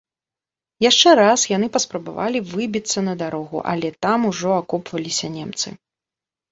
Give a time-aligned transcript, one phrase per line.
[0.89, 5.67] Яшчэ раз яны паспрабавалі выбіцца на дарогу, але там ужо акопваліся немцы.